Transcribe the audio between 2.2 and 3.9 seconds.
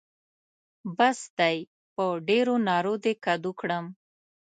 ډېرو نارو دې کدو کړم.